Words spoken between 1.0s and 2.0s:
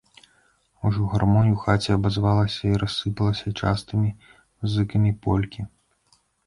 гармонь у хаце